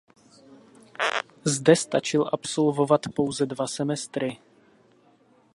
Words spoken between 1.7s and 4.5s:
stačil absolvovat pouze dva semestry.